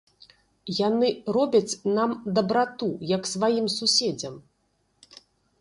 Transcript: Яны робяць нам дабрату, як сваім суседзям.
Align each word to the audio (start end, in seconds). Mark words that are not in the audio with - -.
Яны 0.87 1.11
робяць 1.37 1.77
нам 1.97 2.15
дабрату, 2.37 2.89
як 3.15 3.29
сваім 3.33 3.67
суседзям. 3.77 4.35